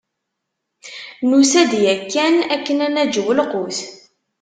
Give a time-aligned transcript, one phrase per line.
[1.29, 3.79] Nusa-d yakan akken ad naǧew lqut.